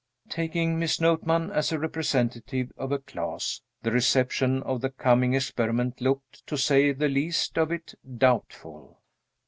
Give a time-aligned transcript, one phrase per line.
[0.29, 6.43] Taking Miss Notman as representative of a class, the reception of the coming experiment looked,
[6.47, 8.99] to say the least of it, doubtful.